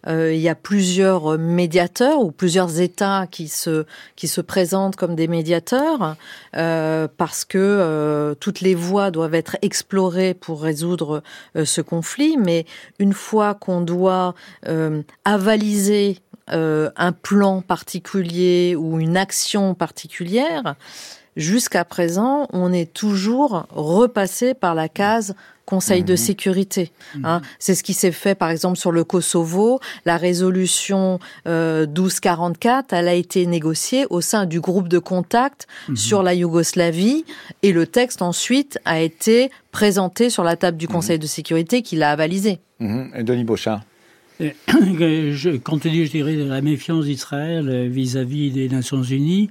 [0.08, 5.13] Euh, il y a plusieurs médiateurs ou plusieurs États qui se qui se présentent comme
[5.13, 6.15] des médiateurs
[6.56, 11.24] euh, parce que toutes les voies doivent être explorées pour résoudre
[11.62, 12.38] ce conflit.
[12.38, 12.65] Mais
[12.98, 14.36] une fois qu'on doit
[15.26, 16.20] avaliser
[16.52, 20.76] euh, un plan particulier ou une action particulière,
[21.36, 25.36] jusqu'à présent, on est toujours repassé par la case
[25.68, 26.18] Conseil de mhm.
[26.18, 26.92] sécurité.
[27.26, 27.40] Hein.
[27.40, 27.46] Mhm.
[27.60, 29.82] C'est ce qui s'est fait, par exemple, sur le Kosovo.
[30.06, 35.98] La résolution euh, 1244, elle a été négociée au sein du groupe de contact mhm.
[35.98, 37.26] sur la Yougoslavie,
[37.64, 41.98] et le texte ensuite a été présenté sur la table du Conseil de sécurité qui
[41.98, 42.60] l'a avalisé.
[42.80, 43.46] Denis.
[45.63, 49.50] compte tenu, je dirais, de la méfiance d'Israël vis-à-vis des Nations Unies,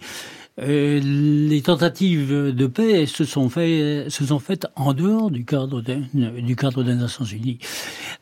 [0.58, 5.82] euh, les tentatives de paix se sont, fait, se sont faites en dehors du cadre,
[5.82, 7.58] du cadre des Nations Unies.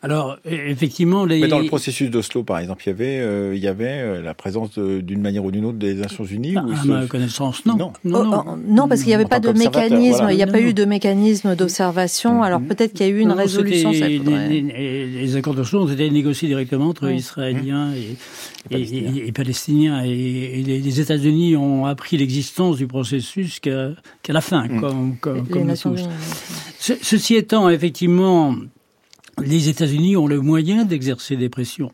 [0.03, 1.40] Alors, effectivement, les...
[1.40, 4.20] Mais dans le processus d'Oslo, par exemple, il y avait, euh, il y avait euh,
[4.20, 7.77] la présence d'une manière ou d'une autre des Nations Unies À ma connaissance, non.
[7.77, 8.44] Non, non, non.
[8.47, 10.85] Oh, oh, parce qu'il n'y avait pas de mécanisme, il n'y a pas eu de
[10.85, 12.42] mécanisme d'observation.
[12.42, 13.90] Alors peut-être qu'il y a eu une résolution.
[13.90, 18.16] Les, les, les, accords d'Oslo ont été négociés directement entre Israéliens et,
[18.77, 20.03] et, et, Palestiniens.
[20.05, 23.93] Et, les, États-Unis ont appris l'existence du processus qu'à
[24.29, 24.81] la fin, mm.
[24.81, 25.75] comme, comme, comme
[26.79, 28.55] ceci étant, effectivement,
[29.43, 31.93] les États-Unis ont le moyen d'exercer des pressions.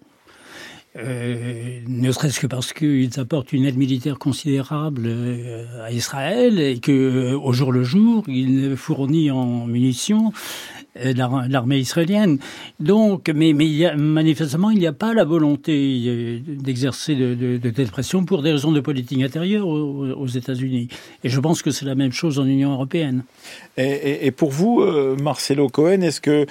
[0.97, 6.81] Euh, ne serait-ce que parce qu'ils apportent une aide militaire considérable euh, à Israël et
[6.81, 12.39] que euh, au jour le jour, ils fournissent en munitions euh, l'armée israélienne.
[12.81, 13.53] Donc, mais,
[13.97, 18.73] manifestement, il n'y a pas la volonté euh, d'exercer de, de, de, pour des raisons
[18.73, 20.89] de politique intérieure aux, États-Unis.
[21.25, 23.25] Et je pense que c'est la même chose en Union européenne.
[23.77, 26.47] Et, et, pour vous, euh, Marcelo Cohen, est-ce que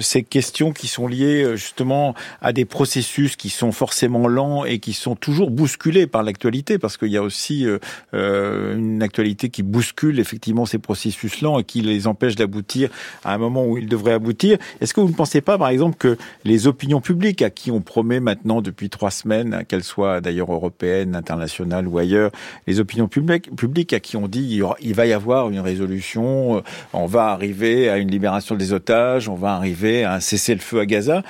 [0.00, 4.92] ces questions qui sont liées justement à des processus qui sont forcément lents et qui
[4.92, 7.66] sont toujours bousculés par l'actualité, parce qu'il y a aussi
[8.12, 12.90] une actualité qui bouscule effectivement ces processus lents et qui les empêche d'aboutir
[13.24, 14.58] à un moment où il devrait aboutir.
[14.80, 17.80] Est-ce que vous ne pensez pas, par exemple, que les opinions publiques à qui on
[17.80, 22.30] promet maintenant depuis trois semaines, qu'elles soient d'ailleurs européennes, internationales ou ailleurs,
[22.66, 26.60] les opinions publiques, publiques à qui on dit il, va y avoir une résolution, euh,
[26.92, 30.86] on va arriver à une libération des otages, on va arriver à un cessez-le-feu à
[30.86, 31.22] Gaza,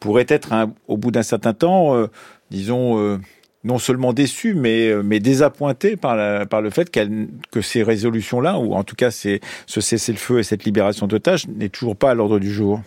[0.00, 0.52] pourrait être
[0.88, 2.08] au bout d'un certain temps, euh,
[2.50, 3.18] disons, euh,
[3.64, 8.74] non seulement déçus, mais, euh, mais désappointés par, par le fait que ces résolutions-là, ou
[8.74, 12.52] en tout cas ce cessez-le-feu et cette libération d'otages, n'est toujours pas à l'ordre du
[12.52, 12.80] jour.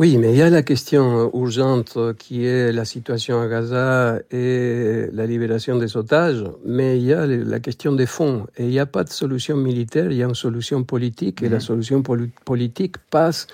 [0.00, 5.08] Oui, mais il y a la question urgente qui est la situation à Gaza et
[5.12, 8.46] la libération des otages, mais il y a la question des fonds.
[8.56, 11.50] Et il n'y a pas de solution militaire, il y a une solution politique, et
[11.50, 11.60] la mhm.
[11.60, 12.02] solution
[12.46, 13.46] politique passe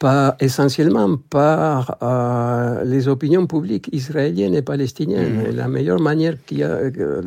[0.00, 5.42] pas essentiellement par euh, les opinions publiques israéliennes et palestiniennes.
[5.42, 5.56] Mm-hmm.
[5.56, 6.78] la meilleure manière qu'il a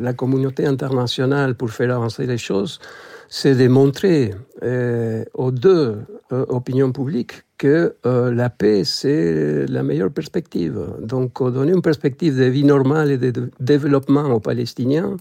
[0.08, 2.80] la communauté internationale pour faire avancer les choses,
[3.28, 4.34] c'est de montrer
[4.64, 5.98] euh, aux deux
[6.32, 10.76] euh, opinions publiques que la paix, c'est la meilleure perspective.
[11.00, 15.16] Donc, donner une perspective de vie normale et de développement aux Palestiniens,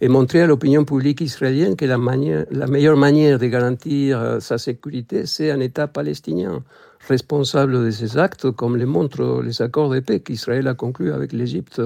[0.00, 4.56] et montrer à l'opinion publique israélienne que la, manière, la meilleure manière de garantir sa
[4.58, 6.64] sécurité, c'est un État palestinien
[7.08, 11.32] responsable de ces actes, comme le montrent les accords de paix qu'Israël a conclus avec
[11.32, 11.80] l'Égypte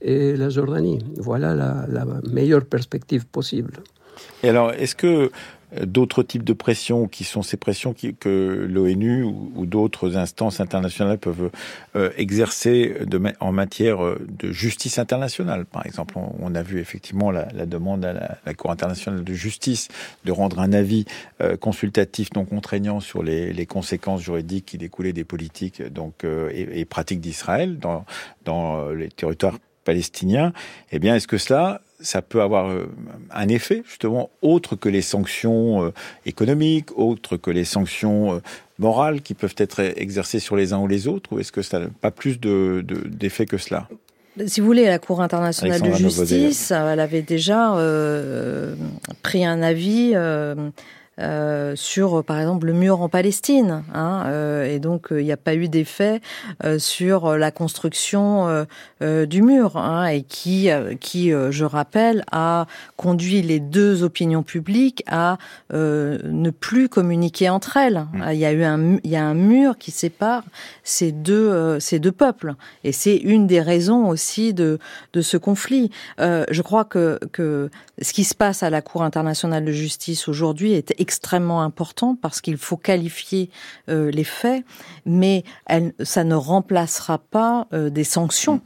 [0.00, 0.98] et la Jordanie.
[1.16, 3.74] Voilà la, la meilleure perspective possible.
[4.42, 5.30] Et alors, est-ce que
[5.80, 11.50] d'autres types de pressions qui sont ces pressions que l'ONU ou, d'autres instances internationales peuvent
[11.96, 12.94] euh, exercer
[13.40, 15.64] en matière euh, de justice internationale.
[15.64, 18.12] Par exemple, on, a vu effectivement la, demande à
[18.44, 19.88] la, Cour internationale de justice
[20.24, 21.06] de rendre un avis
[21.40, 27.78] euh, consultatif non contraignant sur les, conséquences juridiques qui découlaient des politiques et pratiques d'Israël
[27.78, 28.04] dans,
[28.44, 30.52] dans les territoires palestiniens.
[30.90, 32.86] Eh bien, est-ce que cela ça peut avoir euh,
[33.30, 35.92] un effet justement autre que les sanctions euh,
[36.26, 38.38] économiques, autre que les sanctions euh,
[38.78, 41.78] morales qui peuvent être exercées sur les uns ou les autres, ou est-ce que ça
[41.78, 43.88] n'a pas plus d'effet de, que cela?
[44.46, 47.76] Si vous voulez, la Cour internationale de justice, elle avait déjà
[49.22, 50.70] pris un avis euh,
[51.76, 53.82] sur, par exemple, le mur en Palestine.
[53.94, 56.20] Hein, euh, et donc, il n'y a pas eu d'effet
[56.64, 58.66] euh, sur la construction
[59.00, 60.68] du mur, hein, et qui,
[61.00, 65.38] qui je rappelle, a conduit les deux opinions publiques à
[65.72, 68.06] ne plus communiquer entre elles.
[68.12, 68.24] Mm.
[68.32, 70.44] Il y a eu un, il y a un mur qui sépare
[70.84, 74.78] ces deux, ces deux peuples, et c'est une des raisons aussi de,
[75.12, 75.90] de ce conflit.
[76.18, 77.70] je crois que, que
[78.00, 82.40] ce qui se passe à la Cour internationale de justice aujourd'hui est extrêmement important parce
[82.40, 83.50] qu'il faut qualifier
[83.90, 84.64] euh, les faits,
[85.04, 88.62] mais elle, ça ne remplacera pas euh, des sanctions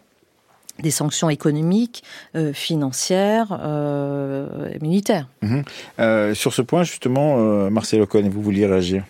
[0.83, 2.03] des sanctions économiques,
[2.35, 5.29] euh, financières euh, et militaires.
[5.43, 5.65] Mhm.
[6.01, 9.05] Euh, sur ce point, justement, Marcelo Cohen, vous vouliez réagir?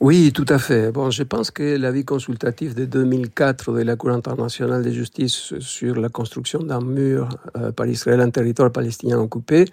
[0.00, 0.90] Oui, tout à fait.
[0.90, 5.94] Bon, je pense que l'avis consultatif de 2004 de la Cour internationale de justice sur
[5.94, 7.28] la construction d'un mur
[7.76, 9.66] par Israël en territoire palestinien occupé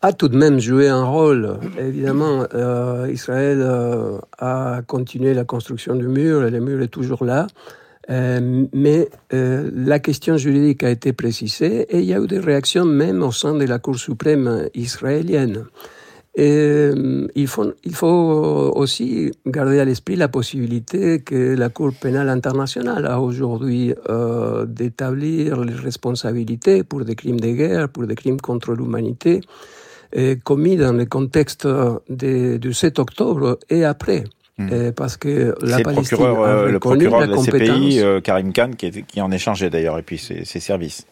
[0.00, 1.58] a tout de même joué un rôle.
[1.78, 7.24] Évidemment, euh, Israël euh, a continué la construction du mur, et le mur est toujours
[7.24, 7.46] là.
[8.10, 12.38] Euh, mais euh, la question juridique a été précisée et il y a eu des
[12.38, 15.66] réactions même au sein de la Cour suprême israélienne.
[16.38, 22.30] Euh, il, faut, il faut aussi garder à l'esprit la possibilité que la Cour pénale
[22.30, 28.40] internationale a aujourd'hui euh, d'établir les responsabilités pour des crimes de guerre, pour des crimes
[28.40, 29.42] contre l'humanité
[30.44, 34.24] commis dans le contexte de, du 7 octobre et après.
[34.60, 34.90] Hmm.
[34.90, 38.72] parce que la Palestine procureur, a euh, le procureur de la CPI, euh, Karim Khan,
[38.76, 41.06] qui, est, qui en échangeait d'ailleurs, et puis ses, ses, services.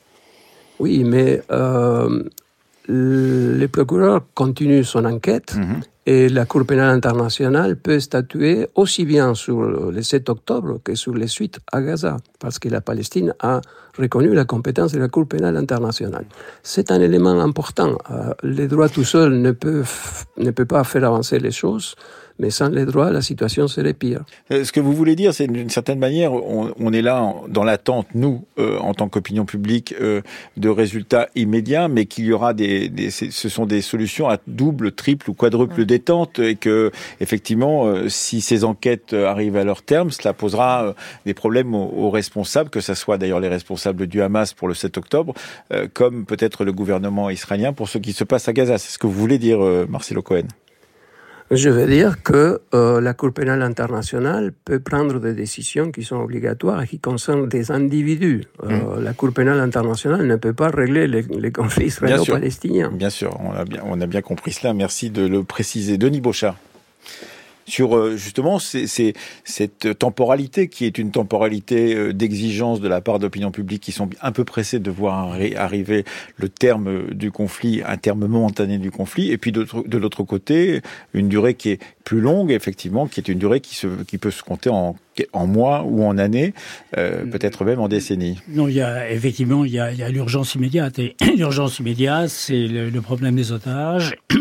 [0.81, 2.25] Oui, mais euh,
[2.89, 5.81] le procureur continue son enquête mhm.
[6.07, 11.15] Et la Cour pénale internationale peut statuer aussi bien sur le 7 octobre que sur
[11.15, 13.61] les suites à Gaza, parce que la Palestine a
[13.99, 16.27] reconnu la compétence de la Cour pénale internationale.
[16.63, 17.99] C'est un élément important.
[18.11, 21.97] Euh, les droits tout seuls ne peuvent, ne peuvent pas faire avancer les choses
[22.39, 24.25] mais sans les droits, la situation serait pire.
[24.51, 27.65] Euh, ce que vous voulez dire, c'est d'une certaine manière, on, on, est là dans
[27.65, 30.21] l'attente, nous, euh, en tant qu'opinion publique, euh,
[30.57, 34.93] de résultats immédiats, mais qu'il y aura des, des, ce sont des solutions à double,
[34.93, 40.11] triple ou quadruple détente, et que effectivement, euh, si ces enquêtes arrivent à leur terme,
[40.11, 40.95] cela posera
[41.25, 44.75] des problèmes aux, aux responsables, que ce soit d'ailleurs les responsables du Hamas pour le
[44.75, 45.35] 7 octobre,
[45.95, 48.79] comme peut-être le gouvernement israélien pour ce qui se passe à Gaza.
[48.79, 50.47] C'est ce que vous voulez dire, Marcelo Cohen?
[51.51, 56.17] Je veux dire que euh, la Cour pénale internationale peut prendre des décisions qui sont
[56.17, 58.45] obligatoires et qui concernent des individus.
[58.65, 59.05] Euh, mm.
[59.05, 62.91] La Cour pénale internationale ne peut pas régler les, les conflits israélo-palestiniens.
[62.93, 64.75] Bien sûr, on a bien, on a bien compris cela.
[64.75, 65.99] Merci de le préciser.
[65.99, 66.57] Denis Beauchard
[67.67, 73.19] sur euh, justement c'est cette temporalité qui est une temporalité euh, d'exigence de la part
[73.19, 76.05] d'opinions publiques qui sont un peu pressées de voir arriver
[76.37, 80.81] le terme du conflit, un terme momentané du conflit, et puis de l'autre côté,
[81.15, 84.31] une durée qui est plus longue, effectivement, qui est une durée qui, se, qui peut
[84.31, 84.95] se compter en,
[85.33, 86.55] en mois ou en années,
[86.97, 87.31] euh, mm.
[87.31, 88.39] peut-être même en décennies.
[88.49, 90.99] Non, il y a effectivement il y a, l'urgence immédiate.
[90.99, 94.15] Et l'urgence immédiate, c'est le, le, problème des otages.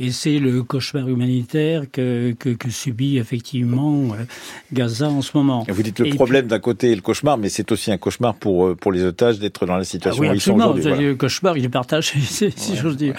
[0.00, 4.24] Et c'est le cauchemar humanitaire que, que, que, subit effectivement euh,
[4.72, 5.64] Gaza en ce moment.
[5.68, 8.74] Vous dites le problème d'un côté le cauchemar, mais c'est aussi un cauchemar pour, euh,
[8.74, 11.06] pour les otages d'être dans la situation ah oui, où ils sont aujourd'hui.
[11.06, 13.14] Le cauchemar, il est partagé, si j'ose dire.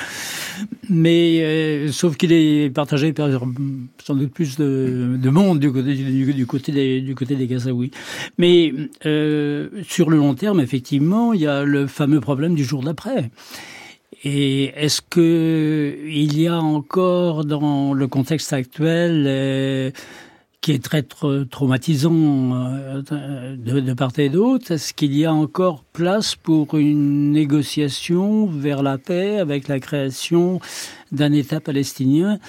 [0.90, 3.30] Mais euh, sauf qu'il est partagé par
[4.04, 7.48] sans doute plus de, de monde du côté, du, du, côté des, du côté des
[7.48, 7.92] Gazaouis.
[8.38, 8.74] Mais
[9.06, 13.30] euh, sur le long terme, effectivement, il y a le fameux problème du jour d'après.
[14.24, 19.92] Et est-ce que il y a encore dans le contexte actuel euh,
[20.62, 26.36] qui est très traumatisant euh, de, part et d'autre, est-ce qu'il y a encore place
[26.36, 30.60] pour une négociation vers la paix avec la création
[31.14, 32.40] d'un État palestinien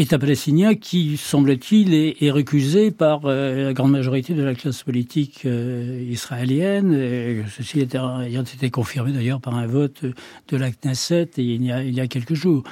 [0.00, 5.42] État palestinien qui, semble-t-il, est, récusé par euh, la grande majorité de la classe politique
[5.44, 6.94] euh, israélienne.
[6.94, 11.82] Et ceci ayant été confirmé d'ailleurs par un vote de la Knesset il y a,
[11.82, 12.62] il y a quelques jours.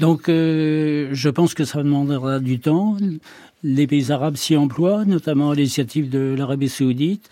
[0.00, 2.98] Donc euh, je pense que ça demandera du temps.
[3.62, 7.30] Les pays arabes s'y emploient, notamment à l'initiative de l'Arabie saoudite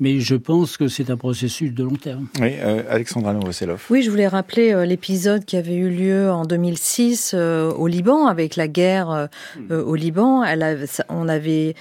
[0.00, 2.26] mais je pense que c'est un processus de long terme.
[2.40, 3.84] Oui, euh, Alexandra Novoselov.
[3.90, 8.26] Oui, je voulais rappeler euh, l'épisode qui avait eu lieu en 2006 euh, au Liban,
[8.26, 9.26] avec la guerre euh,
[9.70, 10.44] euh, au Liban.
[10.44, 11.74] Elle ça, on avait,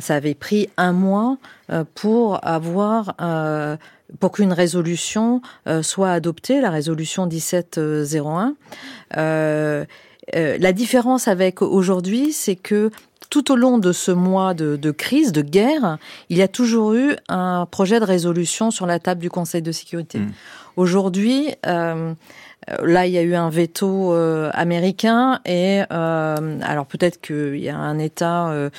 [0.00, 1.38] ça avait pris un mois
[1.94, 3.14] pour avoir
[4.18, 5.40] pour qu'une résolution
[5.82, 8.54] soit adoptée, la résolution 1701.
[10.34, 12.90] Euh, la différence avec aujourd'hui, c'est que
[13.32, 15.96] tout au long de ce mois de, de, crise, de guerre,
[16.28, 19.72] il y a toujours eu un projet de résolution sur la table du Conseil de
[19.72, 20.18] sécurité.
[20.18, 20.32] Mmh.
[20.76, 22.14] Aujourd'hui, euh,
[22.82, 27.68] Là, il y a eu un veto euh, américain et euh, alors peut-être qu'il y
[27.68, 28.70] a un État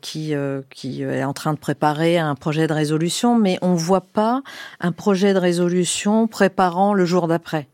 [0.00, 4.02] qui euh, qui est en train de préparer un projet de résolution, mais on voit
[4.02, 4.42] pas
[4.80, 7.66] un projet de résolution préparant le jour d'après.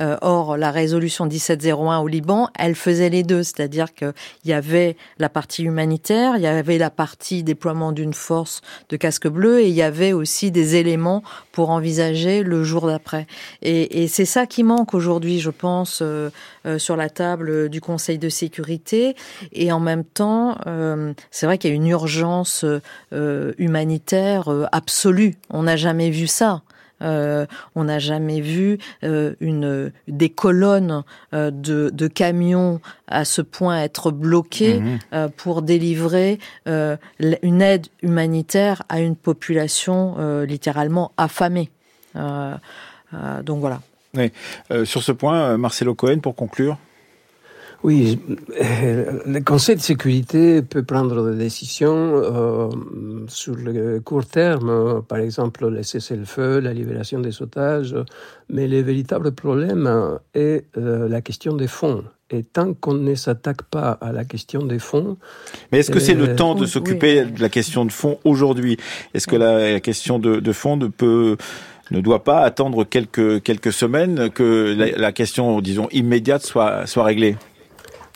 [0.00, 4.12] Euh, or, la résolution 1701 au Liban, elle faisait les deux, c'est-à-dire qu'il
[4.44, 9.28] y avait la partie humanitaire, il y avait la partie déploiement d'une force de casque
[9.28, 13.26] bleu, et il y avait aussi des éléments pour envisager le jour d'après.
[13.62, 16.30] Et, c'est ça qui manque aujourd'hui, je pense, euh,
[16.66, 19.16] euh, sur la table du Conseil de sécurité.
[19.52, 20.56] Et en même temps,
[21.30, 22.64] c'est vrai qu'il y a une urgence
[23.12, 25.34] humanitaire absolue.
[25.50, 26.62] On n'a jamais vu ça.
[27.02, 33.42] Euh, on n'a jamais vu euh, une, des colonnes euh, de, de, camions à ce
[33.42, 34.98] point être bloquées mmh.
[35.12, 41.70] Euh, pour délivrer une aide humanitaire à une population littéralement affamée.
[42.14, 43.80] donc voilà.
[44.14, 44.32] Oui.
[44.84, 46.78] sur ce point, Marcelo Cohen, pour conclure.
[47.82, 48.18] Oui,
[48.48, 52.68] le Conseil de sécurité peut prendre des décisions euh,
[53.28, 57.94] sur le court terme, par exemple le cessez-le-feu, la libération des otages,
[58.48, 62.04] mais le véritable problème est euh, la question des fonds.
[62.30, 65.16] Et tant qu'on ne s'attaque pas à la question des fonds...
[65.70, 67.32] Mais est-ce que c'est le euh, temps de s'occuper oui.
[67.32, 68.78] de la question de fonds aujourd'hui?
[69.14, 71.36] Est-ce que la, la, question de, de fonds ne peut
[71.92, 77.04] ne doit pas attendre quelques quelques semaines que la, la question disons immédiate soit soit
[77.04, 77.36] réglée?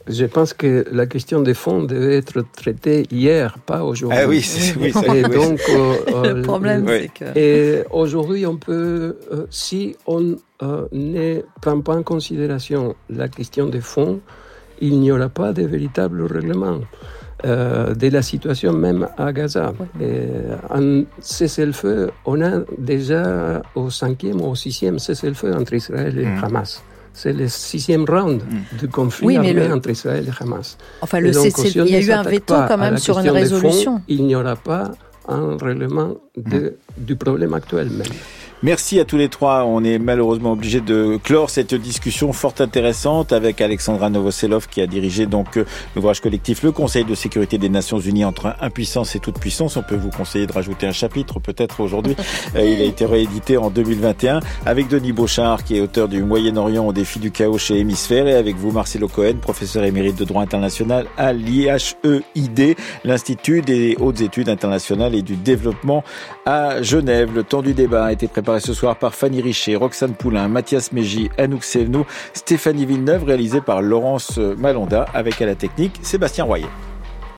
[0.06, 4.18] Je pense que la question des fonds devait être traitée hier, pas aujourd'hui.
[4.20, 4.44] Ah oui,
[4.80, 7.02] oui, et donc, euh, le problème, oui.
[7.02, 7.38] c'est que...
[7.38, 13.66] Et aujourd'hui, on peut, euh, si on euh, ne prend pas en considération la question
[13.66, 14.20] des fonds,
[14.80, 16.80] il n'y aura pas de véritable règlement.
[17.46, 19.72] Euh, de la situation même à Gaza.
[19.98, 20.26] Et
[20.68, 26.38] en cessez-le-feu, on a déjà au cinquième ou au sixième cessez-le-feu entre Israël et mmh.
[27.12, 28.78] C'est le sixième round mm.
[28.78, 29.72] du conflit oui, armé le...
[29.72, 30.78] entre Israël et Hamas.
[31.00, 33.96] Enfin, le donc, si il y a eu un veto quand même sur une résolution.
[33.96, 34.92] Fonds, il n'y aura pas
[35.28, 36.58] un règlement de,
[36.98, 37.04] mm.
[37.04, 38.06] du problème actuel même.
[38.62, 39.64] Merci à tous les trois.
[39.64, 44.86] On est malheureusement obligé de clore cette discussion fort intéressante avec Alexandra Novoselov qui a
[44.86, 45.64] dirigé donc euh,
[45.96, 49.78] l'ouvrage collectif Le Conseil de sécurité des Nations Unies entre impuissance et toute puissance.
[49.78, 52.16] On peut vous conseiller de rajouter un chapitre peut-être aujourd'hui.
[52.56, 56.84] Euh, il a été réédité en 2021 avec Denis Beauchard qui est auteur du Moyen-Orient
[56.84, 60.42] au défi du chaos chez Hémisphère et avec vous Marcelo Cohen, professeur émérite de droit
[60.42, 66.02] international à l'IHEID, l'Institut des hautes études internationales et du développement
[66.44, 67.30] à Genève.
[67.34, 70.92] Le temps du débat a été préparé ce soir par Fanny Richer, Roxane Poulain, Mathias
[70.92, 76.66] Mégy, Anouk Sevnou, Stéphanie Villeneuve, réalisé par Laurence Malonda, avec à la technique Sébastien Royer.